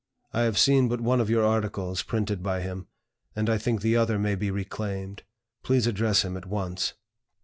[0.33, 2.87] I have seen but one of your articles printed by him,
[3.35, 5.21] and I think the other may be reclaimed.
[5.61, 6.95] Please address him at once."